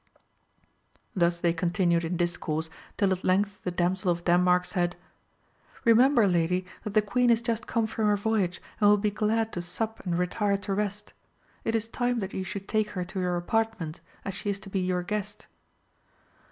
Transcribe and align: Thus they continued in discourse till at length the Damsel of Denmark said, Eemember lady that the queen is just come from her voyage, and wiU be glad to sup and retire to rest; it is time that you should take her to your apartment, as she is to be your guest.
Thus 1.15 1.39
they 1.39 1.53
continued 1.53 2.03
in 2.03 2.17
discourse 2.17 2.71
till 2.97 3.11
at 3.11 3.23
length 3.23 3.61
the 3.63 3.69
Damsel 3.69 4.09
of 4.09 4.23
Denmark 4.23 4.65
said, 4.65 4.95
Eemember 5.85 6.25
lady 6.25 6.65
that 6.83 6.95
the 6.95 7.03
queen 7.03 7.29
is 7.29 7.43
just 7.43 7.67
come 7.67 7.85
from 7.85 8.07
her 8.07 8.17
voyage, 8.17 8.59
and 8.79 8.89
wiU 8.89 8.99
be 8.99 9.11
glad 9.11 9.53
to 9.53 9.61
sup 9.61 9.99
and 10.03 10.17
retire 10.17 10.57
to 10.57 10.73
rest; 10.73 11.13
it 11.63 11.75
is 11.75 11.87
time 11.87 12.17
that 12.17 12.33
you 12.33 12.43
should 12.43 12.67
take 12.67 12.89
her 12.97 13.05
to 13.05 13.19
your 13.19 13.37
apartment, 13.37 14.01
as 14.25 14.33
she 14.33 14.49
is 14.49 14.59
to 14.61 14.71
be 14.71 14.79
your 14.79 15.03
guest. 15.03 15.45